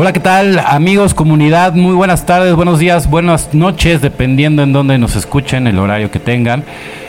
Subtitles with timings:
[0.00, 1.72] Hola, ¿qué tal amigos, comunidad?
[1.72, 6.20] Muy buenas tardes, buenos días, buenas noches, dependiendo en dónde nos escuchen, el horario que
[6.20, 6.62] tengan.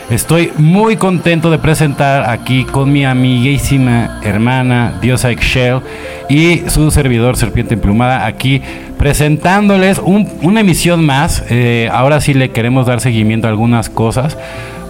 [0.09, 5.81] Estoy muy contento de presentar aquí con mi amiguísima hermana Diosa Excel
[6.29, 8.59] y su servidor Serpiente Emplumada aquí
[8.97, 11.43] presentándoles una emisión más.
[11.51, 14.35] Eh, ahora sí le queremos dar seguimiento a algunas cosas.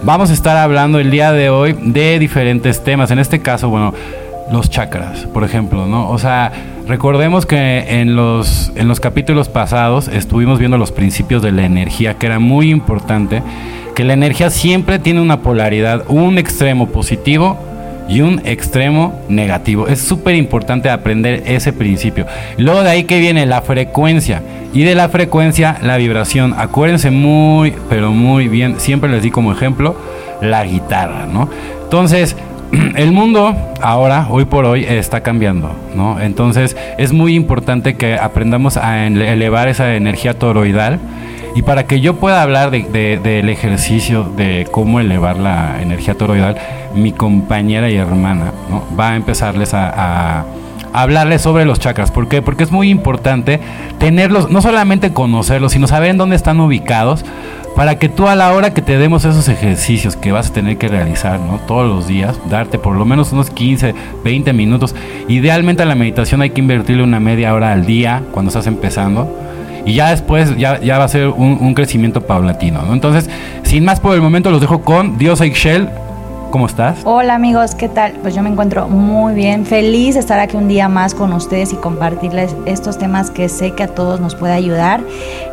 [0.02, 3.10] Vamos a estar hablando el día de hoy de diferentes temas.
[3.10, 3.92] En este caso, bueno,
[4.50, 6.08] los chakras, por ejemplo, ¿no?
[6.08, 6.50] O sea,
[6.86, 12.14] recordemos que en los, en los capítulos pasados estuvimos viendo los principios de la energía,
[12.14, 13.42] que era muy importante
[13.94, 17.58] que la energía siempre tiene una polaridad, un extremo positivo
[18.08, 19.86] y un extremo negativo.
[19.86, 22.26] Es súper importante aprender ese principio.
[22.58, 24.42] Luego de ahí que viene la frecuencia
[24.72, 26.54] y de la frecuencia la vibración.
[26.56, 29.96] Acuérdense muy, pero muy bien, siempre les di como ejemplo
[30.40, 31.48] la guitarra, ¿no?
[31.84, 32.36] Entonces,
[32.96, 36.20] el mundo ahora, hoy por hoy, está cambiando, ¿no?
[36.20, 41.00] Entonces es muy importante que aprendamos a elevar esa energía toroidal
[41.54, 46.56] y para que yo pueda hablar del ejercicio de cómo elevar la energía toroidal,
[46.94, 48.52] mi compañera y hermana
[48.98, 50.44] va a empezarles a,
[50.92, 52.10] hablarles sobre los chakras.
[52.10, 52.42] ¿Por qué?
[52.42, 53.60] Porque es muy importante
[53.98, 57.24] tenerlos, no solamente conocerlos, sino saber en dónde están ubicados
[57.80, 60.76] para que tú a la hora que te demos esos ejercicios que vas a tener
[60.76, 61.58] que realizar ¿no?
[61.60, 64.94] todos los días, darte por lo menos unos 15, 20 minutos.
[65.28, 69.34] Idealmente a la meditación hay que invertirle una media hora al día cuando estás empezando
[69.86, 72.82] y ya después ya, va a ser un, crecimiento paulatino.
[72.82, 72.92] ¿no?
[72.92, 73.30] Entonces,
[73.62, 75.88] sin más por el momento, los dejo con Dios Shell.
[76.50, 76.98] ¿Cómo estás?
[77.04, 78.12] Hola amigos, ¿qué tal?
[78.22, 81.72] Pues yo me encuentro muy bien, feliz de estar aquí un día más con ustedes
[81.72, 85.00] y compartirles estos temas que sé que a todos nos puede ayudar.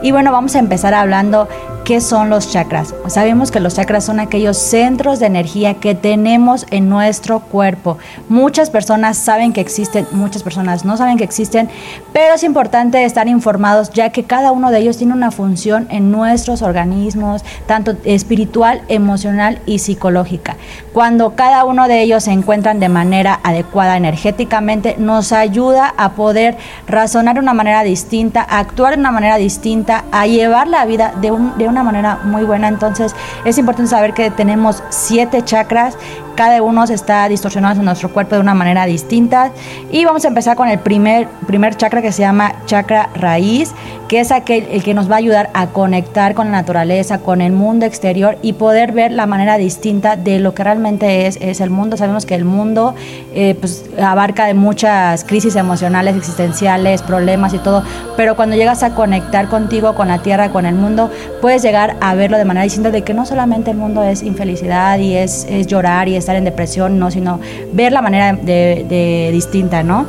[0.01, 1.47] Y bueno, vamos a empezar hablando
[1.87, 2.93] ¿Qué son los chakras?
[3.07, 7.97] Sabemos que los chakras son aquellos centros de energía que tenemos en nuestro cuerpo.
[8.27, 11.69] Muchas personas saben que existen, muchas personas no saben que existen,
[12.11, 16.11] pero es importante estar informados ya que cada uno de ellos tiene una función en
[16.11, 20.57] nuestros organismos, tanto espiritual, emocional y psicológica.
[20.91, 26.57] Cuando cada uno de ellos se encuentran de manera adecuada energéticamente, nos ayuda a poder
[26.85, 31.31] razonar de una manera distinta, actuar de una manera distinta, a llevar la vida de,
[31.31, 32.67] un, de una manera muy buena.
[32.67, 33.15] Entonces
[33.45, 35.97] es importante saber que tenemos siete chakras
[36.37, 39.51] cada uno está distorsionando en nuestro cuerpo de una manera distinta.
[39.91, 43.73] Y vamos a empezar con el primer, primer chakra que se llama chakra raíz,
[44.07, 47.41] que es aquel el que nos va a ayudar a conectar con la naturaleza, con
[47.41, 51.59] el mundo exterior y poder ver la manera distinta de lo que realmente es, es
[51.59, 51.97] el mundo.
[51.97, 52.93] Sabemos que el mundo
[53.33, 57.83] eh, pues, abarca de muchas crisis emocionales, existenciales, problemas y todo,
[58.15, 61.09] pero cuando llegas a conectar contigo, con la tierra, con el mundo,
[61.41, 64.99] puedes llegar a verlo de manera distinta de que no solamente el mundo es infelicidad
[64.99, 67.39] y es, es llorar y es estar en depresión, no, sino
[67.71, 70.05] ver la manera de, distinta, ¿no?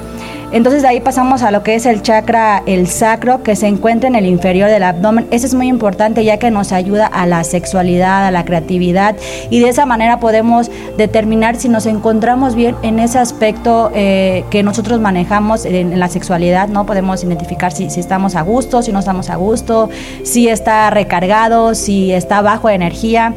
[0.50, 4.08] Entonces de ahí pasamos a lo que es el chakra, el sacro, que se encuentra
[4.08, 5.26] en el inferior del abdomen.
[5.30, 9.14] Ese es muy importante ya que nos ayuda a la sexualidad, a la creatividad
[9.50, 14.62] y de esa manera podemos determinar si nos encontramos bien en ese aspecto eh, que
[14.62, 16.86] nosotros manejamos en, la sexualidad, ¿no?
[16.86, 19.90] Podemos identificar si, si, estamos a gusto, si no estamos a gusto,
[20.24, 23.34] si está recargado, si está bajo de energía.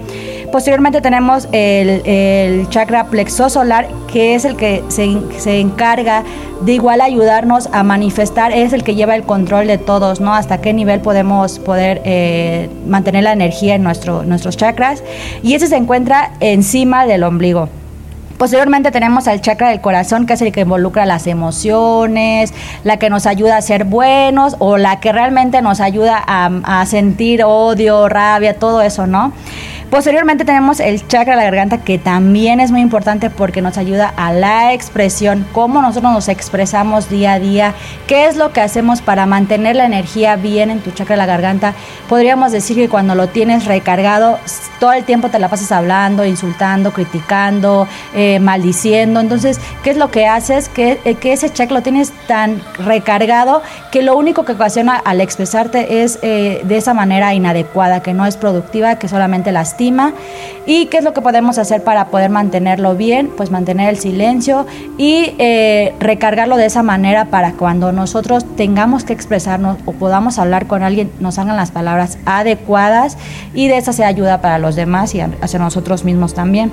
[0.52, 6.24] Posteriormente tenemos el, el chakra plexo solar, que es el que se, se encarga
[6.62, 10.34] de igual ayudarnos a manifestar, es el que lleva el control de todos, ¿no?
[10.34, 15.04] Hasta qué nivel podemos poder eh, mantener la energía en nuestro, nuestros chakras.
[15.42, 17.70] Y ese se encuentra encima del ombligo.
[18.38, 22.54] Posteriormente tenemos al chakra del corazón, que es el que involucra las emociones,
[22.84, 26.86] la que nos ayuda a ser buenos o la que realmente nos ayuda a, a
[26.88, 29.32] sentir odio, rabia, todo eso, ¿no?
[29.92, 34.14] Posteriormente tenemos el chakra de la garganta que también es muy importante porque nos ayuda
[34.16, 37.74] a la expresión, cómo nosotros nos expresamos día a día,
[38.08, 41.26] qué es lo que hacemos para mantener la energía bien en tu chakra de la
[41.26, 41.74] garganta.
[42.08, 44.40] Podríamos decir que cuando lo tienes recargado,
[44.80, 47.86] todo el tiempo te la pasas hablando, insultando, criticando,
[48.16, 49.20] eh, maldiciendo.
[49.20, 50.70] Entonces, ¿qué es lo que haces?
[50.70, 53.62] Que, eh, que ese chakra lo tienes tan recargado
[53.92, 58.26] que lo único que ocasiona al expresarte es eh, de esa manera inadecuada, que no
[58.26, 59.81] es productiva, que solamente lastima
[60.68, 63.32] ¿Y qué es lo que podemos hacer para poder mantenerlo bien?
[63.36, 64.68] Pues mantener el silencio
[64.98, 70.68] y eh, recargarlo de esa manera para cuando nosotros tengamos que expresarnos o podamos hablar
[70.68, 73.18] con alguien, nos hagan las palabras adecuadas
[73.56, 76.72] y de esa se ayuda para los demás y hacia nosotros mismos también.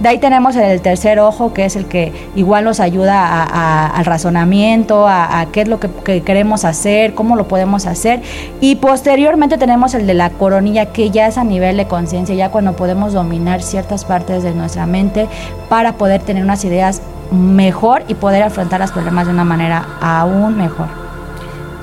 [0.00, 5.06] De ahí tenemos el tercer ojo, que es el que igual nos ayuda al razonamiento,
[5.06, 8.20] a, qué es lo que, que, queremos hacer, cómo lo podemos hacer.
[8.60, 12.74] Y posteriormente tenemos el de la coronilla, que ya es a nivel de conciencia, cuando
[12.74, 15.28] podemos dominar ciertas partes de nuestra mente
[15.68, 20.56] para poder tener unas ideas mejor y poder afrontar los problemas de una manera aún
[20.56, 20.86] mejor.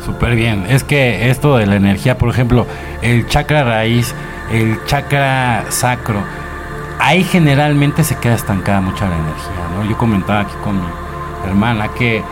[0.06, 0.66] Súper bien.
[0.70, 2.66] Es que esto de la energía, por ejemplo,
[3.02, 4.14] el chakra raíz,
[4.52, 6.22] el chakra sacro,
[7.00, 9.90] ahí generalmente se queda estancada mucha la energía, ¿no?
[9.90, 10.88] Yo comentaba aquí con mi
[11.46, 12.24] hermana que,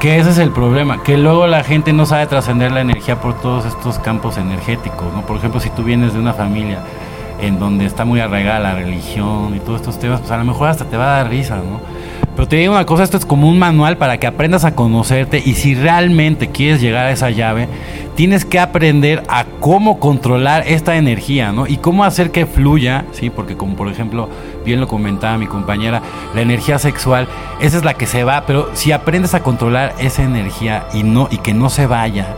[0.00, 3.40] que ese es el problema, que luego la gente no sabe trascender la energía por
[3.40, 5.22] todos estos campos energéticos, ¿no?
[5.22, 6.80] Por ejemplo, si tú vienes de una familia
[7.40, 10.68] en donde está muy arraigada la religión y todos estos temas, pues a lo mejor
[10.68, 11.80] hasta te va a dar risa, ¿no?
[12.36, 15.42] Pero te digo una cosa, esto es como un manual para que aprendas a conocerte
[15.42, 17.66] y si realmente quieres llegar a esa llave,
[18.14, 21.66] tienes que aprender a cómo controlar esta energía, ¿no?
[21.66, 23.30] Y cómo hacer que fluya, ¿sí?
[23.30, 24.28] Porque como por ejemplo,
[24.66, 26.02] bien lo comentaba mi compañera,
[26.34, 27.26] la energía sexual,
[27.58, 31.28] esa es la que se va, pero si aprendes a controlar esa energía y no
[31.30, 32.36] y que no se vaya,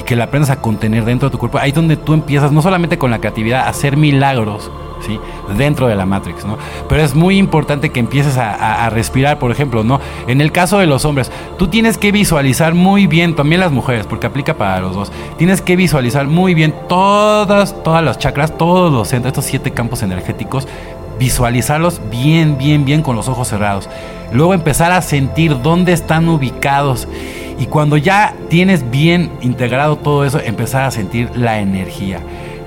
[0.00, 2.62] y que la aprendas a contener dentro de tu cuerpo, ahí donde tú empiezas no
[2.62, 4.70] solamente con la creatividad, a hacer milagros,
[5.06, 5.20] ¿sí?
[5.58, 6.56] Dentro de la Matrix, ¿no?
[6.88, 10.00] Pero es muy importante que empieces a, respirar, por ejemplo, ¿no?
[10.26, 14.06] En el caso de los hombres, tú tienes que visualizar muy bien, también las mujeres,
[14.06, 18.92] porque aplica para los dos, tienes que visualizar muy bien todas, todas las chakras, todos
[18.92, 20.66] los estos siete campos energéticos,
[21.18, 23.88] visualizarlos bien, bien, bien con los ojos cerrados.
[24.32, 27.06] Luego empezar a sentir dónde están ubicados.
[27.60, 32.20] Y cuando ya tienes bien integrado todo eso, empezar a sentir la energía.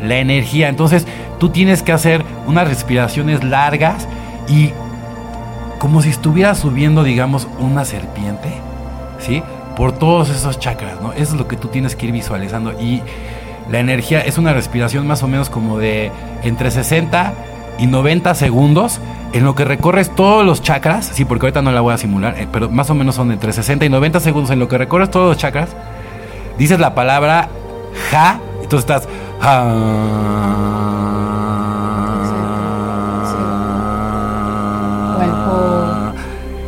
[0.03, 0.69] La energía.
[0.69, 1.07] Entonces,
[1.39, 4.07] tú tienes que hacer unas respiraciones largas
[4.47, 4.69] y
[5.79, 8.49] como si estuvieras subiendo, digamos, una serpiente,
[9.19, 9.41] ¿sí?
[9.75, 11.11] Por todos esos chakras, ¿no?
[11.11, 13.01] Eso es lo que tú tienes que ir visualizando y
[13.71, 16.11] la energía es una respiración más o menos como de
[16.43, 17.33] entre 60
[17.77, 18.99] y 90 segundos
[19.33, 22.39] en lo que recorres todos los chakras, sí, porque ahorita no la voy a simular,
[22.39, 25.09] eh, pero más o menos son entre 60 y 90 segundos en lo que recorres
[25.09, 25.69] todos los chakras,
[26.57, 27.49] dices la palabra
[28.11, 29.07] ja, entonces estás
[29.39, 30.83] ja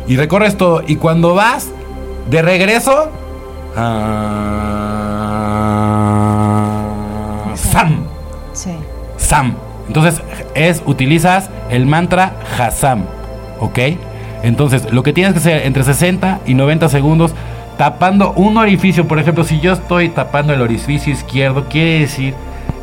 [0.08, 0.82] Y recorres todo.
[0.86, 1.68] Y cuando vas
[2.30, 3.10] de regreso.
[3.76, 4.12] Ah,
[7.54, 8.04] Sam.
[8.52, 8.70] Sí.
[9.16, 9.54] Sam.
[9.88, 10.22] Entonces
[10.56, 13.04] es utilizas el mantra Hasam.
[13.60, 13.78] ¿Ok?
[14.42, 17.34] Entonces lo que tienes que hacer entre 60 y 90 segundos
[17.76, 19.06] tapando un orificio.
[19.06, 22.34] Por ejemplo, si yo estoy tapando el orificio izquierdo, quiere decir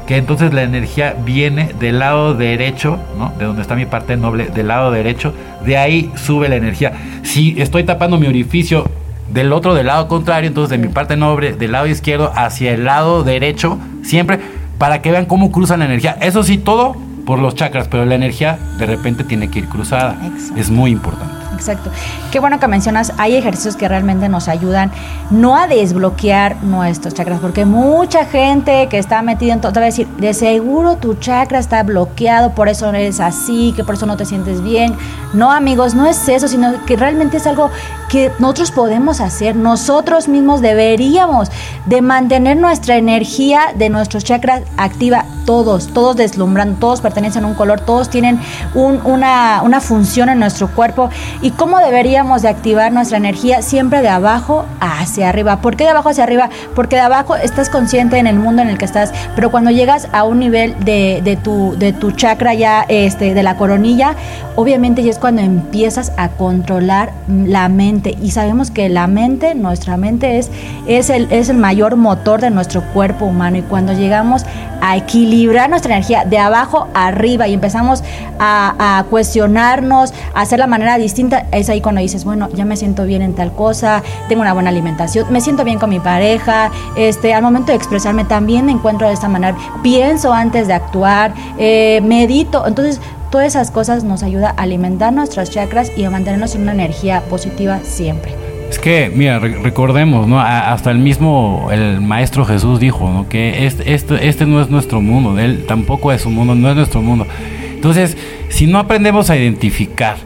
[0.08, 3.32] que entonces la energía viene del lado derecho, ¿no?
[3.38, 5.34] De donde está mi parte noble, del lado derecho,
[5.66, 6.94] de ahí sube la energía.
[7.24, 8.86] Si estoy tapando mi orificio
[9.32, 12.84] del otro, del lado contrario, entonces de mi parte noble, del lado izquierdo hacia el
[12.84, 14.40] lado derecho, siempre
[14.78, 16.18] para que vean cómo cruza la energía.
[16.20, 20.18] Eso sí, todo por los chakras, pero la energía de repente tiene que ir cruzada.
[20.56, 21.33] Es muy importante.
[21.54, 21.90] Exacto.
[22.32, 24.92] Qué bueno que mencionas, hay ejercicios que realmente nos ayudan
[25.30, 29.86] no a desbloquear nuestros chakras, porque mucha gente que está metida en todo, va a
[29.86, 34.18] decir, de seguro tu chakra está bloqueado, por eso eres así, que por eso no
[34.18, 34.96] te sientes bien.
[35.34, 37.70] No, amigos, no es eso, sino que realmente es algo
[38.10, 41.50] que nosotros podemos hacer, nosotros mismos deberíamos
[41.86, 47.56] de mantener nuestra energía de nuestros chakras activa, todos, todos deslumbrando, todos pertenecen a un
[47.56, 48.40] color, todos tienen
[48.76, 51.10] una, una función en nuestro cuerpo
[51.44, 55.58] y cómo deberíamos de activar nuestra energía siempre de abajo hacia arriba.
[55.58, 56.50] ¿Por qué de abajo hacia arriba?
[56.74, 60.08] Porque de abajo estás consciente en el mundo en el que estás, pero cuando llegas
[60.14, 64.16] a un nivel de, de, tu, de tu chakra ya, este, de la coronilla,
[64.56, 68.16] obviamente ya es cuando empiezas a controlar la mente.
[68.22, 70.50] Y sabemos que la mente, nuestra mente es,
[70.88, 73.58] es, el, es el mayor motor de nuestro cuerpo humano.
[73.58, 74.46] Y cuando llegamos
[74.82, 78.04] a equilibrar nuestra energía de abajo arriba y empezamos
[78.40, 82.78] a, a cuestionarnos, a hacer la manera distinta, es ahí cuando dices, bueno, ya me
[82.78, 86.72] siento bien en tal cosa, tengo una buena alimentación, me siento bien con mi pareja,
[86.96, 91.34] este, al momento de expresarme también me encuentro de esta manera, pienso antes de actuar,
[91.58, 93.00] eh, medito, entonces
[93.32, 97.22] todas esas cosas nos ayuda a alimentar nuestras chakras y a mantenernos en una energía
[97.30, 98.36] positiva siempre.
[98.70, 100.40] Es que, mira, recordemos, ¿no?
[100.40, 103.30] hasta el mismo, el Maestro Jesús dijo, ¿no?
[103.30, 106.76] Que este, este, este no es nuestro mundo, él tampoco es su mundo, no es
[106.76, 107.28] nuestro mundo.
[107.72, 108.18] Entonces,
[108.50, 110.18] si no aprendemos a identificar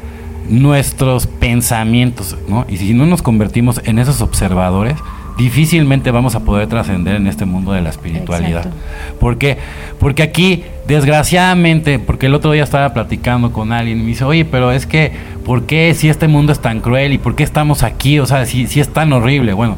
[0.49, 2.65] nuestros pensamientos, ¿no?
[2.69, 4.95] Y si no nos convertimos en esos observadores,
[5.37, 8.71] difícilmente vamos a poder trascender en este mundo de la espiritualidad.
[9.19, 9.57] ¿Por qué?
[9.99, 14.45] Porque aquí, desgraciadamente, porque el otro día estaba platicando con alguien y me dice, oye,
[14.45, 15.11] pero es que,
[15.45, 18.19] ¿por qué si este mundo es tan cruel y por qué estamos aquí?
[18.19, 19.53] O sea, si, si es tan horrible.
[19.53, 19.77] Bueno,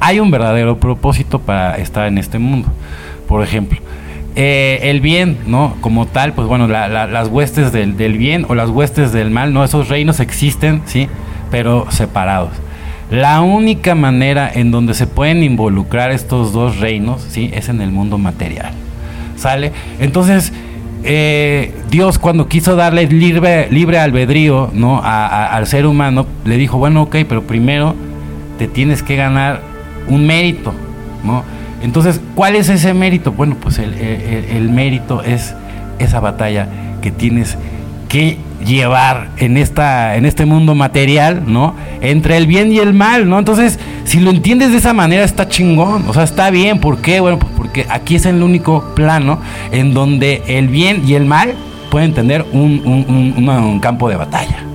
[0.00, 2.68] hay un verdadero propósito para estar en este mundo.
[3.28, 3.78] Por ejemplo,
[4.36, 5.76] eh, el bien, ¿no?
[5.80, 9.62] Como tal, pues bueno, las huestes del, bien o las huestes del mal, ¿no?
[9.64, 11.08] Esos reinos existen, ¿sí?
[11.50, 12.50] Pero separados.
[13.10, 17.50] La única manera en donde se pueden involucrar estos dos reinos, ¿sí?
[17.54, 18.72] Es en el mundo material.
[19.36, 19.72] ¿Sale?
[20.00, 20.52] Entonces,
[21.04, 25.00] eh, Dios cuando quiso darle libre, albedrío, ¿no?
[25.04, 27.94] al ser humano, le dijo, bueno, ok, pero primero
[28.58, 29.60] te tienes que ganar
[30.08, 30.72] un mérito,
[31.22, 31.44] ¿no?
[31.84, 33.30] Entonces, ¿cuál es ese mérito?
[33.30, 35.54] Bueno, pues el, mérito es
[35.98, 36.66] esa batalla
[37.02, 37.58] que tienes
[38.08, 41.74] que llevar en esta en este mundo material, ¿no?
[42.00, 43.38] Entre el bien y el mal, ¿no?
[43.38, 47.20] Entonces, si lo entiendes de esa manera está chingón, o sea, está bien, ¿por qué?
[47.20, 51.52] Bueno, pues porque aquí es el único plano en donde el bien y el mal
[51.90, 54.73] pueden tener un, un campo de batalla.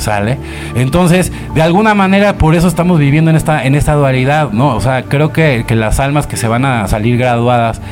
[0.00, 0.38] ¿Sale?
[0.74, 4.74] Entonces, de alguna manera, por eso estamos viviendo en esta, en esta dualidad, ¿no?
[4.74, 7.82] O sea, creo que, que las almas que se van a salir graduadas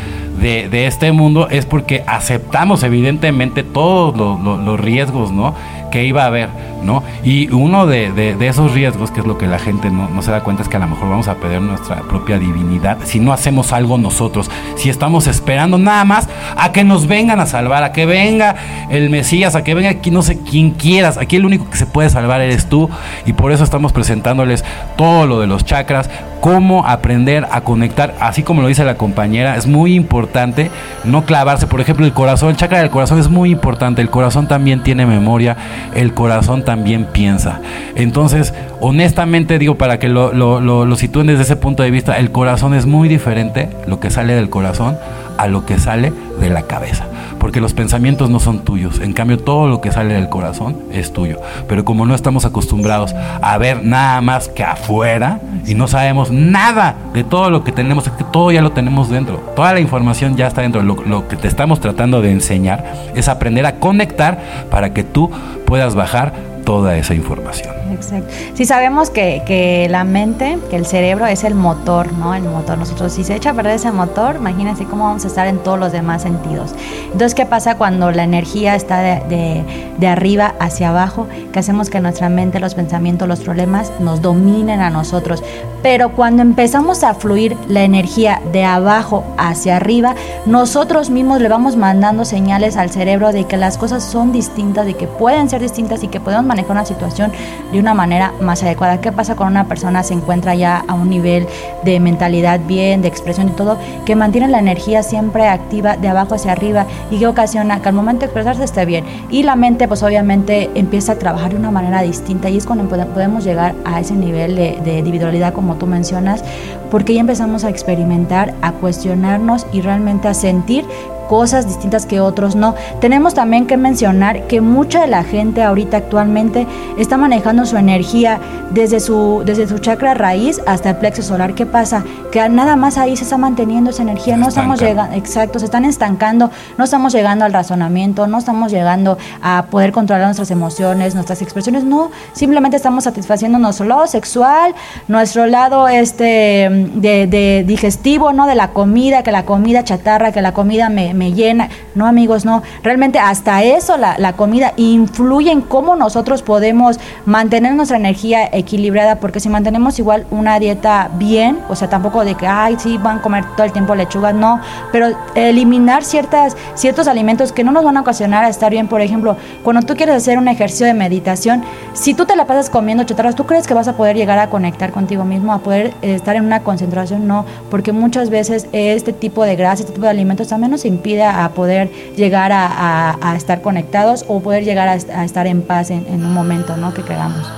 [0.41, 5.55] de, de, este mundo es porque aceptamos evidentemente todos los riesgos, ¿no?
[5.91, 6.49] Que iba a haber,
[6.83, 7.03] ¿no?
[7.25, 10.63] Y uno de, esos riesgos, que es lo que la gente no, se da cuenta,
[10.63, 13.99] es que a lo mejor vamos a perder nuestra propia divinidad si no hacemos algo
[13.99, 18.57] nosotros, si estamos esperando nada más a que nos vengan a salvar, a que venga
[18.91, 21.87] el Mesías, a que venga aquí no sé quién quieras, aquí el único que se
[21.87, 22.89] puede salvar eres tú
[23.27, 24.65] y por eso estamos presentándoles
[24.97, 29.57] todo lo de los chakras, cómo aprender a conectar, así como lo dice la compañera,
[29.57, 30.71] es muy importante
[31.05, 34.47] no clavarse, por ejemplo, el corazón, el chakra del corazón es muy importante, el corazón
[34.47, 35.57] también tiene memoria,
[35.95, 37.61] el corazón también piensa.
[37.95, 42.31] Entonces, honestamente digo, para que lo, lo, lo, sitúen desde ese punto de vista, el
[42.31, 44.97] corazón es muy diferente, lo que sale del corazón,
[45.37, 47.07] a lo que sale de la cabeza
[47.39, 49.01] porque los pensamientos no son tuyos.
[49.01, 51.41] En cambio, todo lo que sale del corazón es tuyo.
[51.69, 56.97] Pero como no estamos acostumbrados a ver nada más que afuera y no sabemos nada
[57.13, 59.37] de todo lo que tenemos, es que todo ya lo tenemos dentro.
[59.55, 60.83] Toda la información ya está dentro.
[60.83, 64.39] Lo, lo que te estamos tratando de enseñar es aprender a conectar
[64.71, 65.31] para que tú
[65.67, 66.33] puedas bajar
[66.69, 67.75] toda esa información.
[67.91, 68.31] Exacto.
[68.53, 72.35] Si sabemos que, que, la mente, que el cerebro es el motor, ¿no?
[72.35, 72.77] El motor.
[72.77, 75.79] Nosotros, si se echa a perder ese motor, imagínense cómo vamos a estar en todos
[75.79, 76.75] los demás sentidos.
[77.05, 79.65] Entonces, ¿qué pasa cuando la energía está de, de,
[79.97, 81.27] de arriba hacia abajo?
[81.55, 85.43] Que hacemos que nuestra mente, los pensamientos, los problemas nos dominen a nosotros.
[85.83, 91.77] Pero cuando empezamos a fluir la energía de abajo hacia arriba, nosotros mismos le vamos
[91.77, 96.05] mandando señales al cerebro de que las cosas son distintas, de que pueden ser distintas
[96.05, 97.33] y que podemos manejar una situación
[97.73, 99.01] de una manera más adecuada.
[99.01, 101.47] ¿Qué pasa con una persona se encuentra ya a un nivel
[101.85, 106.35] de mentalidad bien, de expresión y todo, que mantiene la energía siempre activa de abajo
[106.35, 109.05] hacia arriba y que ocasiona que al momento de expresarse esté bien?
[109.31, 112.89] Y la mente pues obviamente empieza a trabajar de una manera distinta y es cuando
[112.89, 116.45] podemos llegar a ese nivel de, de individualidad como tú mencionas,
[116.91, 120.85] porque ya empezamos a experimentar, a cuestionarnos y realmente a sentir
[121.29, 122.75] cosas distintas que otros no.
[123.01, 126.67] Tenemos también que mencionar que mucha de la gente ahorita actualmente
[126.97, 131.55] está manejando su energía desde su, desde su chakra raíz hasta el plexo solar.
[131.55, 132.05] ¿Qué pasa?
[132.33, 135.85] Que nada más ahí se está manteniendo esa energía, no estamos llegando, exacto, se están
[135.85, 141.43] estancando, no estamos llegando al razonamiento, no estamos llegando a poder controlar nuestras emociones, nuestras
[141.43, 144.75] expresiones, no, simplemente estamos satisfaciendo nuestro lado sexual,
[145.09, 148.47] nuestro lado este de, de digestivo, ¿no?
[148.47, 151.69] De la comida, que la comida chatarra, que la comida me, me llena.
[151.95, 152.63] No, amigos, no.
[152.83, 159.17] Realmente hasta eso la, la, comida influye en cómo nosotros podemos mantener nuestra energía equilibrada,
[159.17, 163.19] porque si mantenemos igual una dieta bien, o sea, tampoco de que, ay, sí, van
[163.19, 164.61] a comer todo el tiempo lechugas, no,
[164.93, 169.37] pero eliminar ciertas, ciertos alimentos que no nos van a ocasionar estar bien, por ejemplo,
[169.63, 173.35] cuando tú quieres hacer un ejercicio de meditación, si tú te la pasas comiendo chatarras,
[173.35, 176.45] ¿tú crees que vas a poder llegar a conectar contigo mismo, a poder estar en
[176.45, 177.27] una concentración?
[177.27, 181.25] No, porque muchas veces este tipo de grasa, este tipo de alimentos también nos impide
[181.25, 186.35] a poder llegar a, estar conectados o poder llegar a, estar en paz en, un
[186.35, 186.93] momento ¿no?
[186.93, 187.51] que queramos.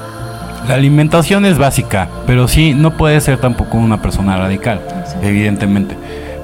[0.69, 4.81] La alimentación es básica, pero sí, no puede ser tampoco una persona radical,
[5.23, 5.97] evidentemente.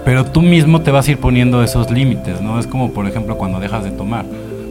[0.05, 2.59] Pero tú mismo te vas a ir poniendo esos límites, ¿no?
[2.59, 4.25] Es como, por ejemplo, cuando dejas de tomar,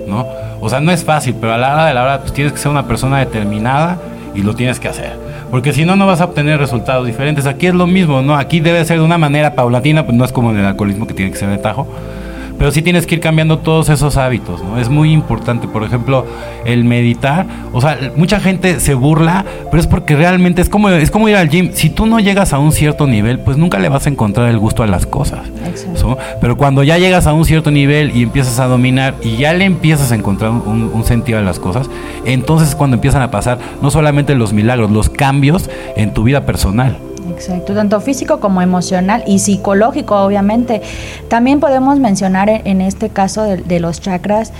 [0.08, 0.26] ¿no?
[0.62, 2.60] O sea, no es fácil, pero a la hora de la hora pues, tienes que
[2.60, 3.98] ser una persona determinada
[4.34, 5.14] y lo tienes que hacer.
[5.52, 7.46] Porque si no, no vas a obtener resultados diferentes.
[7.46, 8.36] Aquí es lo mismo, ¿no?
[8.36, 11.14] Aquí debe ser de una manera paulatina, pues no es como en el alcoholismo que
[11.14, 11.88] tiene que ser de tajo
[12.58, 14.78] pero sí tienes que ir cambiando todos esos hábitos, ¿no?
[14.78, 16.26] Es muy importante, por ejemplo,
[16.66, 21.12] el meditar, o sea, mucha gente se burla, pero es porque realmente es como, es
[21.12, 23.90] como ir al gym, si tú no llegas a un cierto nivel, pues nunca le
[23.90, 25.48] vas a encontrar el gusto a las cosas,
[26.42, 29.66] pero cuando ya llegas a un cierto nivel y empiezas a dominar y ya le
[29.66, 31.90] empiezas a encontrar un, un sentido a las cosas,
[32.26, 36.46] entonces es cuando empiezan a pasar no solamente los milagros, los cambios en tu vida
[36.46, 36.98] personal.
[37.32, 40.82] Exacto, tanto físico como emocional y psicológico, obviamente.
[41.28, 44.54] También podemos mencionar en, este caso de, los chakras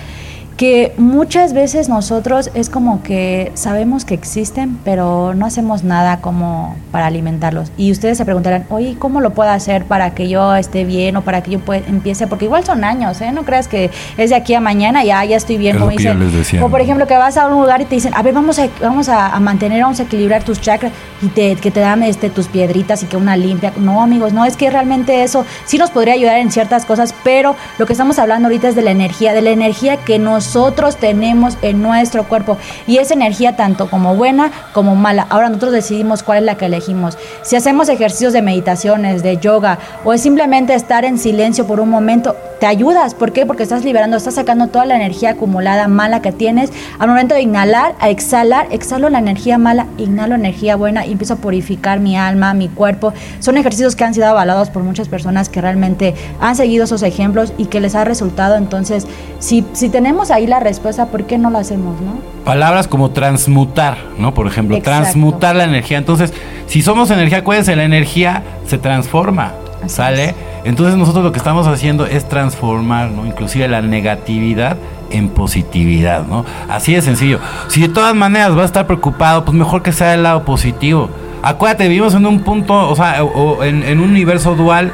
[0.56, 6.76] que muchas veces nosotros es como que sabemos que existen, pero no hacemos nada como
[6.90, 7.70] para alimentarlos.
[7.76, 11.22] Y ustedes se preguntarán, oye, ¿cómo lo puedo hacer para que yo esté bien o
[11.22, 12.26] para que yo empiece?
[12.26, 13.32] Porque igual son años, ¿eh?
[13.32, 16.62] No creas que es de aquí a mañana y ya, ya estoy bien, como dicen.
[16.62, 18.68] O por ejemplo, que vas a un lugar y te dicen, a ver, vamos a,
[18.80, 22.48] vamos a, mantener, vamos a equilibrar tus chakras y te, que te dan este, tus
[22.48, 23.74] piedritas y que una limpia.
[23.76, 27.56] No, amigos, no, es que realmente eso sí nos podría ayudar en ciertas cosas, pero
[27.78, 30.96] lo que estamos hablando ahorita es de la energía, de la energía que nos nosotros
[30.96, 32.56] tenemos en nuestro cuerpo.
[32.86, 35.26] Y esa energía tanto como buena como mala.
[35.28, 37.18] Ahora nosotros decidimos cuál es la que elegimos.
[37.42, 41.90] Si hacemos ejercicios de meditaciones, de yoga, o es simplemente estar en silencio por un
[41.90, 43.14] momento, te ayudas.
[43.14, 43.44] ¿Por qué?
[43.44, 46.70] Porque estás liberando, estás sacando toda la energía acumulada mala que tienes.
[47.00, 51.34] Al momento de inhalar, a exhalar, exhalo la energía mala, inhalo energía buena y empiezo
[51.34, 53.12] a purificar mi alma, mi cuerpo.
[53.40, 57.52] Son ejercicios que han sido avalados por muchas personas que realmente han seguido esos ejemplos
[57.58, 58.56] y que les ha resultado.
[58.56, 59.06] Entonces,
[59.40, 62.18] si, si tenemos ahí la respuesta, ¿por qué no lo hacemos, no?
[62.44, 64.34] Palabras como transmutar, ¿no?
[64.34, 65.98] Por ejemplo, transmutar la energía.
[65.98, 66.32] Entonces,
[66.66, 69.52] si somos energía, acuérdense, la energía se transforma,
[69.86, 70.34] ¿sale?
[70.64, 73.26] Entonces nosotros lo que estamos haciendo es transformar, ¿no?
[73.26, 74.76] Inclusive la negatividad
[75.10, 76.44] en positividad, ¿no?
[76.68, 77.40] Así de sencillo.
[77.68, 81.08] Si de todas maneras vas a estar preocupado, pues mejor que sea el lado positivo.
[81.42, 83.20] Acuérdate, vivimos en un punto, o sea,
[83.62, 84.92] en, en un universo dual.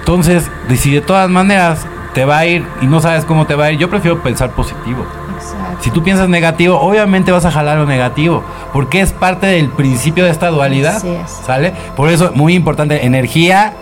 [0.00, 3.66] Entonces, si de todas maneras te va a ir y no sabes cómo te va
[3.66, 5.04] a ir, yo prefiero pensar positivo.
[5.80, 10.24] Si tú piensas negativo, obviamente vas a jalar lo negativo, porque es parte del principio
[10.24, 11.72] de esta dualidad, ¿sale?
[11.96, 13.72] Por eso, muy importante, energía,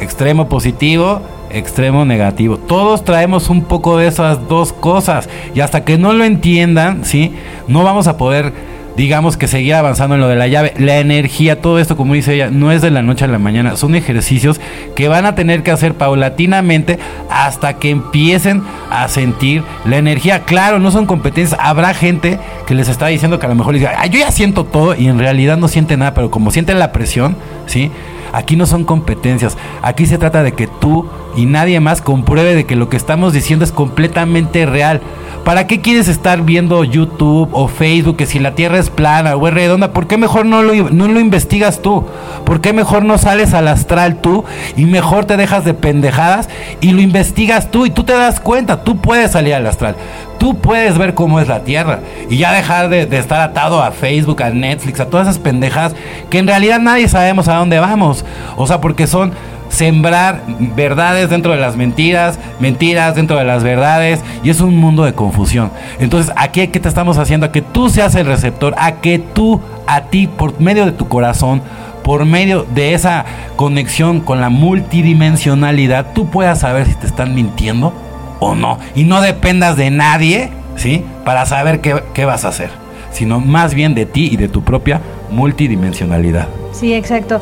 [0.00, 2.56] extremo positivo, extremo negativo.
[2.56, 7.34] Todos traemos un poco de esas dos cosas y hasta que no lo entiendan, ¿sí?
[7.68, 8.52] No vamos a poder
[8.96, 10.74] digamos que seguir avanzando en lo de la llave.
[10.78, 13.76] La energía, todo esto, como dice ella, no es de la noche a la mañana.
[13.76, 14.60] Son ejercicios
[14.94, 16.98] que van a tener que hacer paulatinamente
[17.30, 20.40] hasta que empiecen a sentir la energía.
[20.40, 21.58] Claro, no son competencias.
[21.60, 24.64] Habrá gente que les está diciendo que a lo mejor les diga, yo ya siento
[24.64, 27.36] todo y en realidad no siente nada, pero como sienten la presión,
[27.66, 27.90] ¿sí?
[28.34, 29.56] Aquí no son competencias.
[29.80, 33.32] Aquí se trata de que tú y nadie más compruebe de que lo que estamos
[33.32, 35.00] diciendo es completamente real.
[35.44, 39.46] ¿Para qué quieres estar viendo YouTube o Facebook que si la Tierra es plana o
[39.46, 39.92] es redonda?
[39.92, 42.06] ¿Por qué mejor no lo, no lo investigas tú?
[42.44, 44.44] ¿Por qué mejor no sales al astral tú
[44.76, 46.48] y mejor te dejas de pendejadas
[46.80, 48.82] y lo investigas tú y tú te das cuenta?
[48.82, 49.96] Tú puedes salir al astral.
[50.44, 54.42] Tú puedes ver cómo es la Tierra y ya dejar de, estar atado a Facebook,
[54.42, 55.94] a Netflix, a todas esas pendejadas
[56.28, 58.26] que en realidad nadie sabemos a dónde vamos.
[58.56, 59.32] O sea, porque son
[59.70, 60.42] sembrar
[60.76, 65.14] verdades dentro de las mentiras, mentiras dentro de las verdades, y es un mundo de
[65.14, 65.70] confusión.
[65.98, 67.46] Entonces, aquí, ¿qué te estamos haciendo?
[67.46, 71.08] A que tú seas el receptor, a que tú, a ti, por medio de tu
[71.08, 71.62] corazón,
[72.02, 73.24] por medio de esa
[73.56, 77.94] conexión con la multidimensionalidad, tú puedas saber si te están mintiendo
[78.40, 78.78] o no.
[78.94, 81.04] Y no dependas de nadie, ¿sí?
[81.24, 82.70] Para saber qué, qué vas a hacer,
[83.12, 86.48] sino más bien de ti y de tu propia multidimensionalidad.
[86.72, 87.40] Sí, exacto.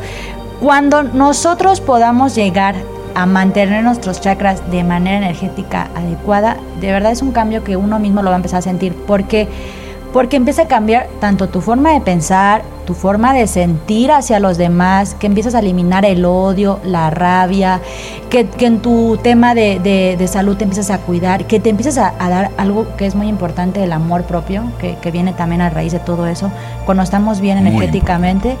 [0.59, 2.75] Cuando nosotros podamos llegar
[3.15, 7.99] a mantener nuestros chakras de manera energética adecuada, de verdad es un cambio que uno
[7.99, 8.93] mismo lo va a empezar a sentir.
[9.07, 9.47] porque
[10.13, 14.57] Porque empieza a cambiar tanto tu forma de pensar, tu forma de sentir hacia los
[14.57, 17.81] demás, que empiezas a eliminar el odio, la rabia,
[18.29, 22.51] que, en tu tema de, salud te empiezas a cuidar, que te empiezas a, dar
[22.57, 26.27] algo que es muy importante, el amor propio, que, viene también a raíz de todo
[26.27, 26.51] eso.
[26.85, 28.57] Cuando estamos bien energéticamente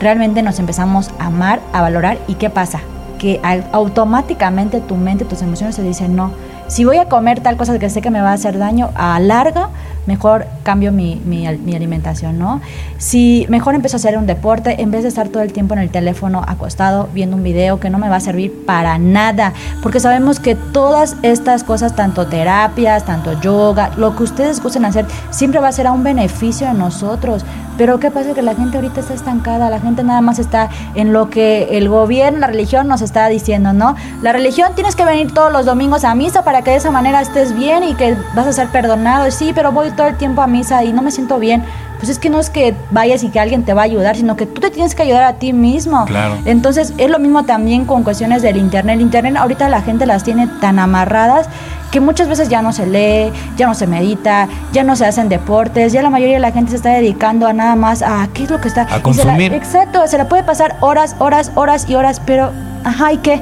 [0.00, 2.80] realmente nos empezamos a amar, a valorar y ¿qué pasa?
[3.18, 3.40] Que
[3.72, 6.32] automáticamente tu mente, tus emociones te dicen no.
[6.66, 9.20] Si voy a comer tal cosa que sé que me va a hacer daño a
[9.20, 9.68] larga,
[10.06, 12.60] mejor cambio mi, mi, alimentación, ¿no?
[12.98, 15.80] Si mejor empiezo a hacer un deporte, en vez de estar todo el tiempo en
[15.80, 20.00] el teléfono acostado viendo un video que no me va a servir para nada, porque
[20.00, 25.60] sabemos que todas estas cosas, tanto terapias, tanto yoga, lo que ustedes gusten hacer, siempre
[25.60, 27.44] va a ser a un beneficio de nosotros.
[27.76, 28.34] Pero ¿qué pasa?
[28.34, 31.88] Que la gente ahorita está estancada, la gente nada más está en lo que el
[31.88, 33.96] gobierno, la religión nos está diciendo, ¿no?
[34.22, 37.20] La religión tienes que venir todos los domingos a misa para que de esa manera
[37.20, 39.30] estés bien y que vas a ser perdonado.
[39.30, 41.64] Sí, pero voy todo el tiempo a misa y no me siento bien.
[41.98, 44.36] Pues es que no es que vayas y que alguien te va a ayudar, sino
[44.36, 46.04] que tú te tienes que ayudar a ti mismo.
[46.04, 46.38] Claro.
[46.44, 48.96] Entonces es lo mismo también con cuestiones del internet.
[48.96, 51.48] El internet ahorita la gente las tiene tan amarradas
[51.90, 55.28] que muchas veces ya no se lee, ya no se medita, ya no se hacen
[55.28, 58.42] deportes, ya la mayoría de la gente se está dedicando a nada más a qué
[58.42, 58.88] es lo que está.
[58.92, 59.54] A consumir.
[59.54, 62.50] exacto, se la puede pasar horas, horas, horas y horas, pero,
[62.82, 63.40] ajá, ¿y qué?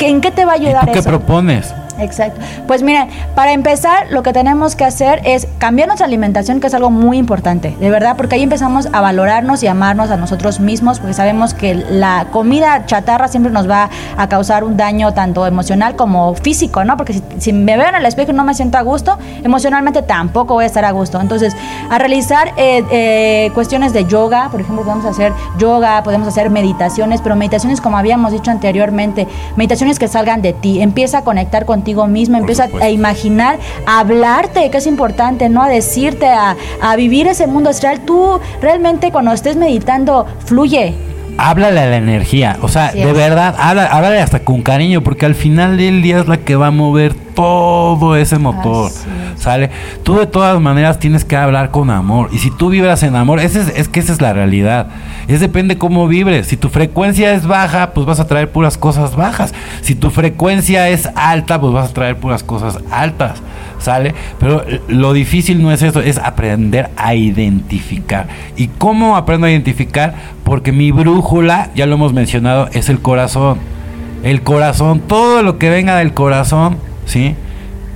[0.00, 1.72] ¿En qué te va a ayudar ¿Y tú qué propones?
[1.98, 2.40] Exacto.
[2.66, 6.74] Pues miren, para empezar, lo que tenemos que hacer es cambiar nuestra alimentación, que es
[6.74, 10.98] algo muy importante, de verdad, porque ahí empezamos a valorarnos y amarnos a nosotros mismos,
[10.98, 15.96] porque sabemos que la comida chatarra siempre nos va a causar un daño tanto emocional
[15.96, 16.96] como físico, ¿no?
[16.96, 20.54] Porque si, me veo en el espejo y no me siento a gusto, emocionalmente tampoco
[20.54, 21.20] voy a estar a gusto.
[21.20, 21.56] Entonces,
[21.90, 27.20] a realizar eh, eh, cuestiones de yoga, por ejemplo, podemos hacer yoga, podemos hacer meditaciones,
[27.20, 31.83] pero meditaciones como habíamos dicho anteriormente, meditaciones que salgan de ti, empieza a conectar con
[31.84, 35.62] contigo mismo, empieza a imaginar, a hablarte, que es importante, ¿no?
[35.62, 38.00] A decirte, a, a vivir ese mundo astral.
[38.06, 40.94] Tú realmente cuando estés meditando, fluye,
[41.36, 42.56] háblale a la energía.
[42.62, 46.38] O sea, de verdad, háblale, hasta con cariño, porque al final del día es la
[46.38, 48.90] que va a mover todo ese motor.
[49.36, 49.70] ¿Sale?
[50.02, 52.30] Tú de todas maneras tienes que hablar con amor.
[52.32, 54.88] Y si tú vibras en amor, ese es, es, que esa es la realidad.
[55.28, 56.46] Es depende cómo vibres.
[56.46, 59.52] Si tu frecuencia es baja, pues vas a traer puras cosas bajas.
[59.82, 63.42] Si tu frecuencia es alta, pues vas a traer puras cosas altas.
[63.78, 64.14] ¿Sale?
[64.38, 68.28] Pero lo difícil no es eso, es aprender a identificar.
[68.56, 70.14] ¿Y cómo aprendo a identificar?
[70.42, 73.58] Porque mi brújula, ya lo hemos mencionado, es el corazón.
[74.22, 77.34] El corazón, todo lo que venga del corazón, ¿sí?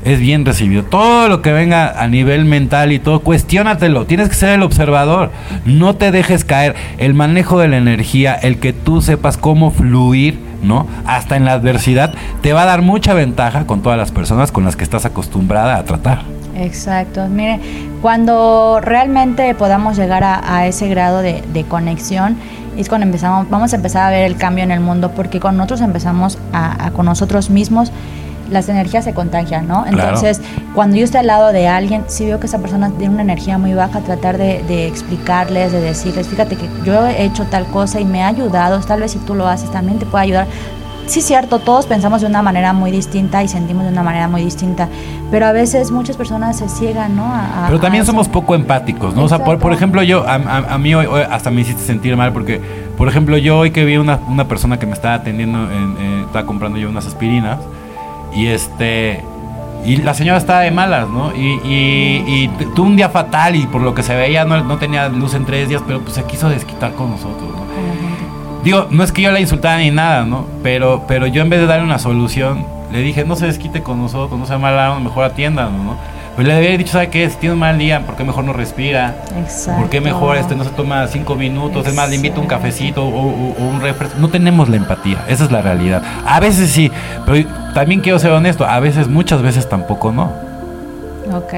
[0.05, 0.85] Es bien recibido.
[0.85, 4.07] Todo lo que venga a nivel mental y todo, cuestiónatelo.
[4.07, 5.33] Tienes que ser el observador.
[5.65, 6.77] No te dejes caer.
[6.99, 10.87] El manejo de la energía, el que tú sepas cómo fluir ¿no?
[11.07, 14.65] Hasta en la adversidad te va a dar mucha ventaja con todas las personas con
[14.65, 16.23] las que estás acostumbrada a tratar.
[16.57, 17.27] Exacto.
[17.29, 17.61] Mire,
[18.03, 22.37] cuando realmente podamos llegar a, ese grado de, conexión,
[22.77, 25.59] es cuando empezamos, vamos a empezar a ver el cambio en el mundo, porque cuando
[25.59, 27.93] nosotros empezamos a, con nosotros mismos,
[28.51, 29.85] las energías se contagian, ¿no?
[29.87, 30.41] Entonces,
[30.75, 33.59] cuando yo estoy al lado de alguien, si veo que esa persona tiene una energía
[33.59, 38.01] muy baja, tratar de, de, explicarles, de decirles, fíjate que yo he hecho tal cosa
[38.01, 40.47] y me ha ayudado, tal vez si tú lo haces también te puede ayudar.
[41.09, 44.45] Sí, cierto, todos pensamos de una manera muy distinta y sentimos de una manera muy
[44.45, 44.91] distinta,
[45.31, 47.33] pero a veces muchas personas se ciegan, ¿no?
[47.67, 49.25] pero también somos poco empáticos, ¿no?
[49.25, 52.61] O sea, por, ejemplo, yo, a, a, mí hoy, hasta me hiciste sentir mal porque,
[52.99, 56.23] por ejemplo, yo hoy que vi una, una persona que me estaba atendiendo, en, eh,
[56.27, 57.59] estaba comprando yo unas aspirinas,
[58.35, 59.25] y este.
[59.85, 61.33] Y la señora estaba de malas, ¿no?
[61.35, 65.09] Y, y, tuvo un día fatal y por lo que se veía no, no, tenía
[65.09, 67.69] luz en tres días, pero pues se quiso desquitar con nosotros, ¿no?
[68.65, 70.47] Digo, no es que yo la insultara ni nada, ¿no?
[70.63, 74.03] Pero, pero yo en vez de darle una solución, le dije, no se desquite con
[74.03, 75.97] nosotros, no se mala, mejor atiéndanos, ¿no?
[76.39, 77.29] Pues le había dicho, ¿sabe qué?
[77.29, 79.13] Si tiene un mal día, ¿por qué mejor no respira?
[79.37, 79.81] Exacto.
[79.81, 81.85] ¿Por qué mejor este no se toma cinco minutos?
[81.85, 83.27] Es más, le invito un cafecito o,
[83.59, 84.21] un refresco.
[84.21, 86.01] No tenemos la empatía, esa es la realidad.
[86.25, 86.93] A veces sí,
[87.27, 90.31] pero también quiero ser honesto, a veces, muchas veces tampoco no.
[91.35, 91.55] Ok.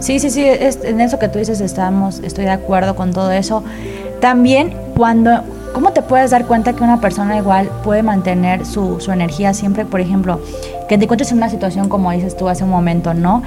[0.00, 3.62] Sí, sí, sí, en eso que tú dices estamos, estoy de acuerdo con todo eso.
[4.20, 5.44] También cuando,
[5.74, 9.84] ¿cómo te puedes dar cuenta que una persona igual puede mantener su, su energía siempre,
[9.84, 10.40] por ejemplo,
[10.88, 13.44] que te encuentres en una situación como dices tú hace un momento, ¿no?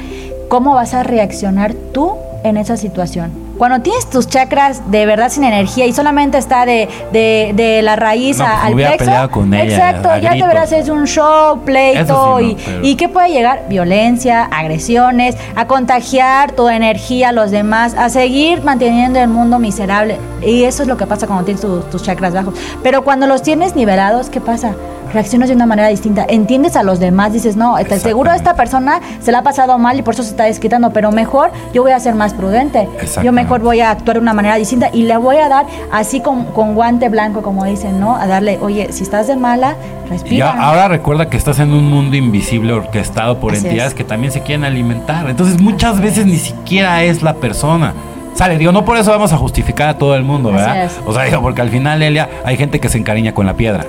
[0.48, 3.32] ¿Cómo vas a reaccionar tú en esa situación?
[3.58, 8.38] Cuando tienes tus chakras de verdad sin energía y solamente está de, de, la raíz
[8.38, 12.96] pues al plexo, con ella, exacto, ya te verás es un show, pleito y, y
[12.96, 19.20] qué puede llegar violencia, agresiones, a contagiar tu energía a los demás, a seguir manteniendo
[19.20, 22.54] el mundo miserable y eso es lo que pasa cuando tienes tus chakras bajos.
[22.84, 24.76] Pero cuando los tienes nivelados, ¿qué pasa?
[25.14, 29.32] Reaccionas de una manera distinta, entiendes a los demás, dices, no, seguro esta persona se
[29.32, 32.00] la ha pasado mal y por eso se está desquitando, pero mejor yo voy a
[32.00, 32.88] ser más prudente,
[33.24, 36.20] yo mejor voy a actuar de una manera distinta y le voy a dar así
[36.20, 38.16] con, con guante blanco, como dicen, ¿no?
[38.16, 39.76] A darle, oye, si estás de mala,
[40.10, 40.52] respira.
[40.52, 44.64] ahora recuerda que estás en un mundo invisible orquestado por entidades que también se quieren
[44.64, 47.94] alimentar, entonces muchas veces ni siquiera es la persona.
[48.38, 50.92] Sale, digo, no por eso vamos a justificar a todo el mundo, ¿verdad?
[51.08, 53.84] O sea, digo, porque al final, Elia, hay gente que se encariña con la piedra.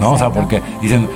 [0.00, 0.12] ¿no?
[0.12, 1.06] O sea, porque dicen,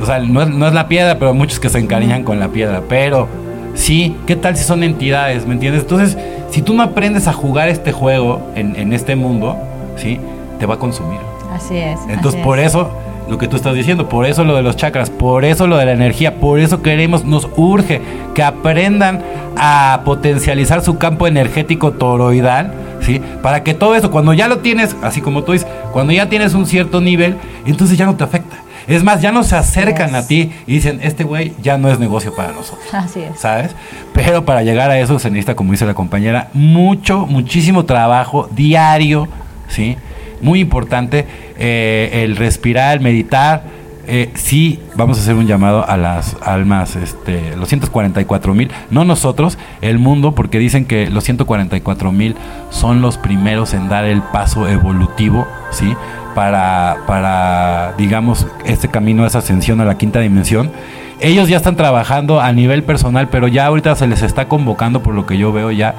[0.00, 2.80] o sea, no es, la piedra, pero muchos que se encariñan con la piedra.
[2.88, 3.28] Pero
[3.74, 5.46] sí, ¿qué tal si son entidades?
[5.46, 5.82] ¿Me entiendes?
[5.82, 6.16] Entonces,
[6.48, 9.58] si tú no aprendes a jugar este juego en, este mundo,
[9.96, 10.18] ¿sí?
[10.58, 11.20] Te va a consumir.
[11.52, 12.00] Así es.
[12.08, 12.90] Entonces, por eso
[13.30, 15.86] lo que tú estás diciendo, por eso lo de los chakras, por eso lo de
[15.86, 18.02] la energía, por eso queremos, nos urge
[18.34, 19.22] que aprendan
[19.56, 23.20] a potencializar su campo energético toroidal, ¿sí?
[23.42, 26.54] Para que todo eso, cuando ya lo tienes, así como tú dices, cuando ya tienes
[26.54, 28.56] un cierto nivel, entonces ya no te afecta.
[28.88, 32.00] Es más, ya no se acercan a ti y dicen, este güey ya no es
[32.00, 32.88] negocio para nosotros.
[32.92, 33.38] Así es.
[33.38, 33.76] ¿Sabes?
[34.12, 39.28] Pero para llegar a eso se necesita, como dice la compañera, mucho, muchísimo trabajo diario,
[39.68, 39.96] ¿sí?
[40.42, 41.26] Muy importante
[41.60, 43.62] eh, el respirar, el meditar.
[44.06, 49.04] Eh, sí, vamos a hacer un llamado a las almas, este, los 144 mil, no
[49.04, 52.34] nosotros, el mundo, porque dicen que los 144 mil
[52.70, 55.94] son los primeros en dar el paso evolutivo, ¿sí?
[56.34, 60.72] Para, para, digamos, este camino, esa ascensión a la quinta dimensión.
[61.20, 65.14] ellos ya están trabajando a nivel personal, pero ya ahorita se les está convocando, por
[65.14, 65.94] lo que yo veo ya,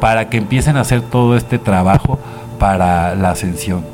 [0.00, 2.18] para que empiecen a hacer todo este trabajo
[2.58, 3.93] para la ascensión.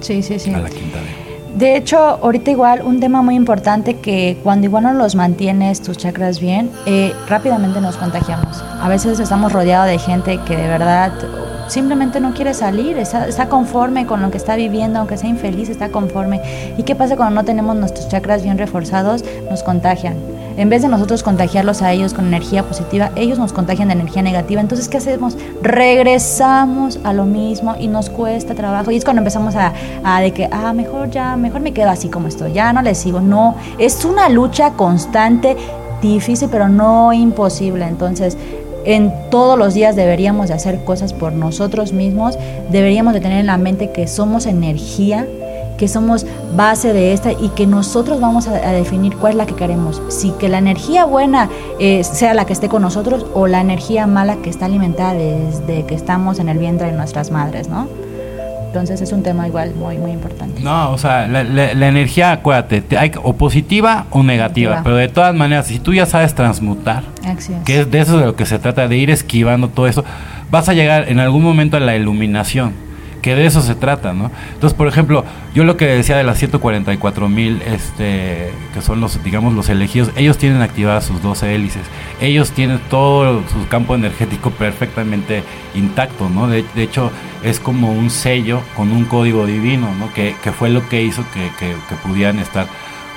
[0.00, 0.52] Sí, sí, sí.
[0.54, 1.28] A la quinta D.
[1.58, 5.96] De hecho, ahorita igual un tema muy importante que cuando igual no los mantienes tus
[5.96, 8.62] chakras bien, eh, rápidamente nos contagiamos.
[8.80, 11.12] A veces estamos rodeados de gente que de verdad
[11.66, 15.68] simplemente no quiere salir, está, está, conforme con lo que está viviendo, aunque sea infeliz,
[15.68, 16.40] está conforme.
[16.76, 19.24] ¿Y qué pasa cuando no tenemos nuestros chakras bien reforzados?
[19.50, 20.14] Nos contagian.
[20.58, 24.22] En vez de nosotros contagiarlos a ellos con energía positiva, ellos nos contagian de energía
[24.22, 24.60] negativa.
[24.60, 25.36] Entonces, ¿qué hacemos?
[25.62, 28.90] Regresamos a lo mismo y nos cuesta trabajo.
[28.90, 32.08] Y es cuando empezamos a, a de que, ah, mejor ya, mejor me quedo así
[32.08, 33.20] como estoy, ya no les sigo.
[33.20, 35.56] No, es una lucha constante,
[36.02, 37.86] difícil, pero no imposible.
[37.86, 38.36] Entonces,
[38.84, 42.36] en todos los días deberíamos de hacer cosas por nosotros mismos,
[42.72, 45.24] deberíamos de tener en la mente que somos energía,
[45.78, 49.54] que somos base de esta y que nosotros vamos a, definir cuál es la que
[49.54, 50.02] queremos.
[50.08, 54.06] Si que la energía buena eh, sea la que esté con nosotros o la energía
[54.06, 57.88] mala que está alimentada desde que estamos en el vientre de nuestras madres, ¿no?
[58.66, 60.60] Entonces es un tema igual muy, muy importante.
[60.62, 65.68] No, o sea, la, energía, acuérdate, hay o positiva o negativa, pero de todas maneras,
[65.68, 67.04] si tú ya sabes transmutar,
[67.64, 70.04] que es de eso de lo que se trata, de ir esquivando todo eso,
[70.50, 72.87] vas a llegar en algún momento a la iluminación
[73.20, 74.30] que de eso se trata, ¿no?
[74.54, 79.22] Entonces, por ejemplo, yo lo que decía de las 144 mil, este, que son los,
[79.24, 81.82] digamos, los elegidos, ellos tienen activadas sus 12 hélices,
[82.20, 85.42] ellos tienen todo su campo energético perfectamente
[85.74, 86.48] intacto, ¿no?
[86.48, 87.10] De, hecho,
[87.42, 90.12] es como un sello con un código divino, ¿no?
[90.12, 91.74] Que, fue lo que hizo que, que,
[92.06, 92.66] pudieran estar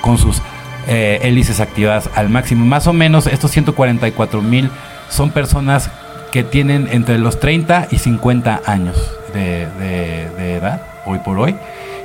[0.00, 0.42] con sus
[0.86, 2.66] eh, hélices activadas al máximo.
[2.66, 4.70] Más o menos, estos 144 mil
[5.08, 5.90] son personas
[6.30, 8.96] que tienen entre los 30 y 50 años
[9.32, 11.54] de, edad, hoy por hoy,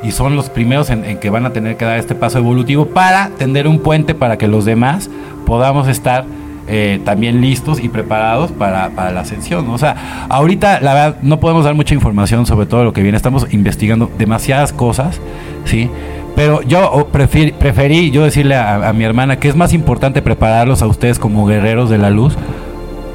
[0.04, 3.30] y son los primeros en, que van a tener que dar este paso evolutivo para
[3.38, 5.10] tender un puente para que los demás
[5.46, 6.26] podamos estar
[6.70, 9.70] eh, también listos y preparados para, la ascensión.
[9.70, 13.16] O sea, ahorita la verdad no podemos dar mucha información sobre todo lo que viene,
[13.16, 15.22] estamos investigando demasiadas cosas,
[15.66, 15.90] ¿sí?
[16.36, 20.88] Pero yo preferí, yo decirle a, a mi hermana que es más importante prepararlos a
[20.88, 22.38] ustedes como guerreros de la luz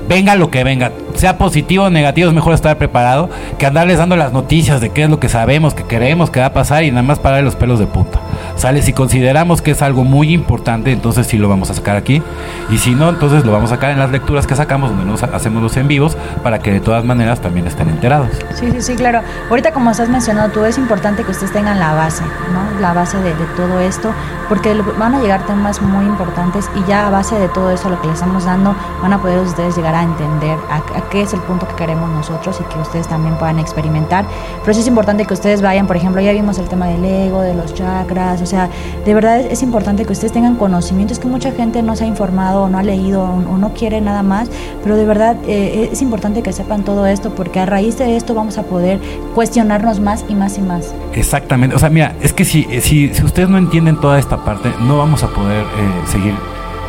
[0.09, 4.17] venga lo que venga, sea positivo o negativo, es mejor estar preparado que andarles dando
[4.17, 6.91] las noticias de qué es lo que sabemos, que queremos, que va a pasar y
[6.91, 8.21] nada más parar los pelos de punta.
[8.63, 12.23] Sale, si consideramos que es algo muy importante, entonces sí lo vamos a sacar aquí.
[12.71, 15.21] Y si no, entonces lo vamos a sacar en las lecturas que sacamos, donde nos
[15.25, 18.29] hacemos los en vivos, para que de todas maneras también estén enterados.
[18.55, 19.23] Sí, sí, sí, claro.
[19.51, 22.81] Ahorita como estás mencionando tú, es importante que ustedes tengan la base, ¿no?
[22.81, 24.13] La base de, todo esto,
[24.49, 28.01] porque van a llegar temas muy importantes y ya a base de todo eso, lo
[28.01, 31.41] que les estamos dando, van a poder ustedes llegar a entender a, qué es el
[31.41, 34.25] punto que queremos nosotros y que ustedes también puedan experimentar.
[34.61, 37.41] Pero sí es importante que ustedes vayan, por ejemplo, ya vimos el tema del ego,
[37.41, 41.13] de los chakras, o sea, de verdad es, importante que ustedes tengan conocimiento.
[41.13, 44.01] Es que mucha gente no se ha informado o no ha leído o, no quiere
[44.01, 44.49] nada más,
[44.83, 48.35] pero de verdad eh, es importante que sepan todo esto porque a raíz de esto
[48.35, 49.01] vamos a poder
[49.35, 50.95] cuestionarnos más y más y más.
[51.13, 51.77] Exactamente.
[51.77, 54.99] O sea, mira, es que si, si, si ustedes no entienden toda esta parte, no
[54.99, 56.35] vamos a poder eh, seguir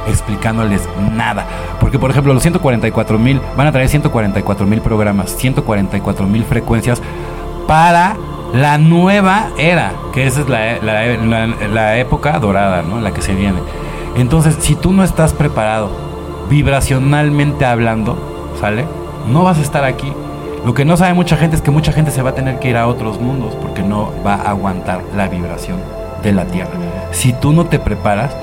[0.07, 1.45] explicándoles nada.
[1.79, 7.01] Porque, por ejemplo, los 144 mil van a traer 144 mil programas, 144 mil frecuencias
[7.67, 8.17] para
[8.53, 13.01] la nueva era, que esa es la, la, época dorada, ¿no?
[13.01, 13.59] La que se viene.
[14.15, 15.89] Entonces, si tú no estás preparado,
[16.49, 18.85] vibracionalmente hablando, ¿sale?
[19.27, 20.13] No vas a estar aquí.
[20.65, 22.69] Lo que no sabe mucha gente es que mucha gente se va a tener que
[22.69, 25.79] ir a otros mundos porque no va a aguantar la vibración
[26.21, 26.71] de la Tierra.
[27.11, 28.35] Si tú no te preparas,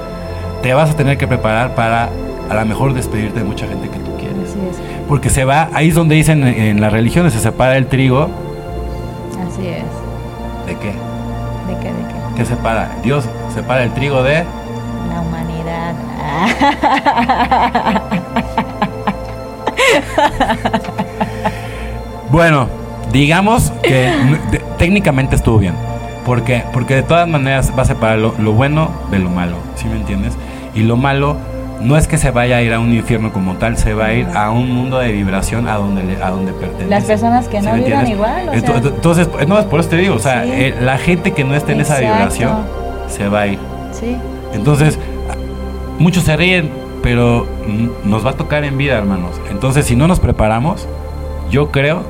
[0.61, 2.11] te vas a tener que preparar para
[2.51, 4.57] a lo mejor despedirte de mucha gente que tú quieres.
[5.07, 8.50] Porque se va, ahí es donde dicen en las religiones, se separa el trigo.
[9.61, 9.85] Así es.
[10.67, 10.89] ¿De qué?
[10.89, 11.93] ¿De qué?
[11.93, 12.15] ¿De qué?
[12.35, 12.89] ¿Qué separa?
[13.03, 14.47] Dios separa el trigo de...
[15.13, 15.95] La humanidad.
[22.31, 22.69] bueno,
[23.13, 24.11] digamos que
[24.79, 25.75] técnicamente estuvo bien.
[26.25, 26.65] ¿Por qué?
[26.73, 29.97] Porque de todas maneras va a separar lo, lo bueno de lo malo, ¿sí me
[29.97, 30.33] entiendes?
[30.75, 31.37] Y lo malo
[31.81, 34.13] no es que se vaya a ir a un infierno como tal, se va a
[34.13, 36.89] ir a un mundo de vibración a donde a donde pertenece.
[36.89, 38.51] Las personas que no vibran igual.
[38.53, 41.73] Entonces, no, es por eso te digo, o sea, eh, la gente que no esté
[41.73, 42.65] en esa vibración
[43.09, 43.59] se va a ir.
[43.93, 44.17] Sí.
[44.53, 44.99] Entonces,
[45.99, 46.71] muchos se ríen,
[47.03, 47.47] pero
[48.05, 49.41] nos va a tocar en vida, hermanos.
[49.51, 50.87] Entonces, si no nos preparamos,
[51.51, 52.03] yo creo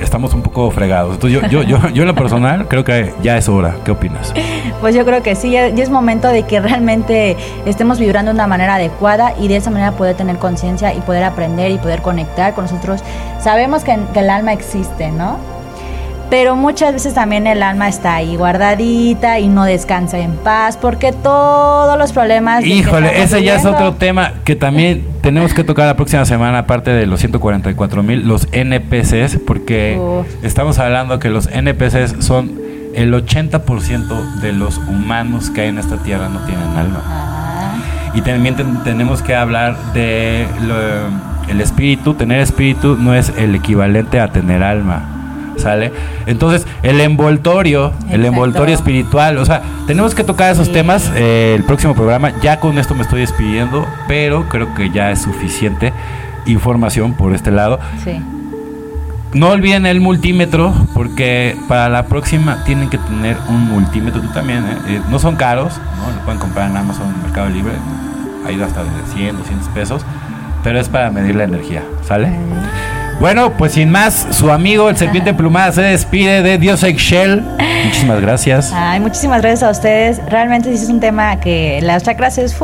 [0.00, 1.14] estamos un poco fregados.
[1.14, 3.76] Entonces yo, yo, yo, yo en lo personal creo que ya es hora.
[3.84, 4.32] ¿Qué opinas?
[4.80, 8.46] Pues yo creo que sí, ya, es momento de que realmente estemos vibrando de una
[8.46, 12.54] manera adecuada y de esa manera poder tener conciencia y poder aprender y poder conectar
[12.54, 13.02] con nosotros.
[13.40, 15.38] Sabemos que, el alma existe, ¿no?
[16.30, 21.12] Pero muchas veces también el alma está ahí guardadita y no descansa en paz porque
[21.12, 22.64] todos los problemas...
[22.64, 26.90] Híjole, ese ya es otro tema que también tenemos que tocar la próxima semana, aparte
[26.90, 30.00] de los 144 mil, los NPCs, porque
[30.42, 35.98] estamos hablando que los NPCs son el 80% de los humanos que hay en esta
[35.98, 37.02] tierra no tienen alma.
[37.04, 37.76] Ah.
[38.14, 40.46] Y también tenemos que hablar de
[41.48, 42.14] el espíritu.
[42.14, 45.15] Tener espíritu no es el equivalente a tener alma.
[45.56, 45.92] ¿Sale?
[46.26, 51.64] Entonces, el envoltorio, el envoltorio espiritual, o sea, tenemos que tocar esos temas eh, el
[51.64, 52.32] próximo programa.
[52.42, 55.92] Ya con esto me estoy despidiendo, pero creo que ya es suficiente
[56.46, 57.80] información por este lado.
[58.04, 58.20] Sí.
[59.34, 64.20] No olviden el multímetro, porque para la próxima tienen que tener un multímetro.
[64.20, 64.76] Tú también, ¿eh?
[64.88, 66.16] Eh, no son caros, ¿no?
[66.16, 67.72] Lo pueden comprar en Amazon, en Mercado Libre.
[68.46, 70.02] Hay hasta de 100, 200 pesos.
[70.62, 72.32] Pero es para medir la energía, ¿sale?
[73.20, 77.42] Bueno, pues sin más, su amigo el serpiente plumada se despide de Dios Excel.
[77.84, 78.72] Muchísimas gracias.
[78.74, 80.20] Ay, muchísimas gracias a ustedes.
[80.28, 82.56] Realmente sí es un tema que las chakras es,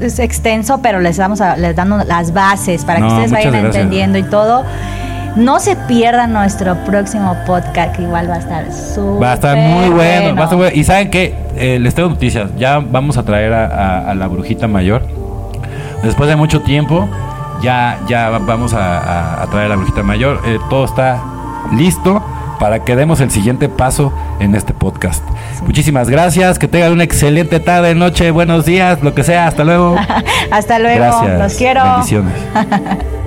[0.00, 4.24] es extenso, pero les damos les damos las bases para que ustedes vayan entendiendo y
[4.24, 4.64] todo.
[5.36, 9.56] No se pierdan nuestro próximo podcast, que igual va a estar súper Va a estar
[9.56, 10.74] muy bueno, Va a estar bueno.
[10.74, 12.50] Y saben que eh, les tengo noticias.
[12.56, 15.02] Ya vamos a traer a, la brujita mayor.
[16.02, 17.06] Después de mucho tiempo,
[17.62, 20.40] ya, ya vamos a, traer a la brujita mayor.
[20.44, 21.22] Eh, todo está
[21.72, 22.22] listo
[22.58, 25.22] para que demos el siguiente paso en este podcast.
[25.62, 29.96] Muchísimas gracias, que tengan una excelente tarde, noche, buenos días, lo que sea, hasta luego.
[30.50, 31.82] hasta luego, los quiero.
[31.82, 32.34] Bendiciones.